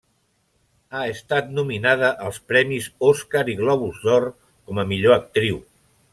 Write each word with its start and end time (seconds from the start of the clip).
Ha 0.93 1.01
estat 1.15 1.51
nominada 1.57 2.09
als 2.29 2.39
premis 2.53 2.89
Oscar 3.11 3.45
i 3.55 3.59
Globus 3.61 4.01
d'Or 4.07 4.27
com 4.41 4.83
a 4.83 4.89
millor 4.95 5.19
actriu. 5.21 5.63